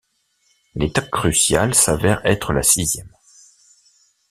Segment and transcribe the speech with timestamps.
[0.73, 3.15] L'étape cruciale s'avère être la sixième.